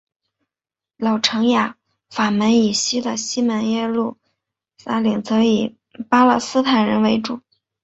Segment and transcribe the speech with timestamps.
[0.97, 1.77] 老城雅
[2.09, 4.17] 法门以西的西耶路
[4.79, 5.75] 撒冷则以
[6.09, 7.39] 巴勒斯坦人为主。